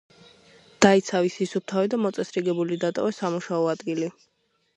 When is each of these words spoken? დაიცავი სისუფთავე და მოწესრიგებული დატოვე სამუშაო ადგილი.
დაიცავი 0.85 1.29
სისუფთავე 1.33 1.91
და 1.95 1.99
მოწესრიგებული 2.07 2.79
დატოვე 2.85 3.15
სამუშაო 3.19 3.71
ადგილი. 3.77 4.11